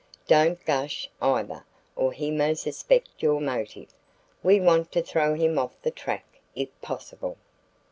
[0.25, 1.63] Don't gush, either,
[1.95, 3.93] or he may suspect your motive.
[4.41, 7.37] We want to throw him off the track if possible."